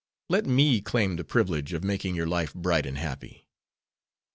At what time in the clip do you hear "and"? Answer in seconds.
2.87-2.97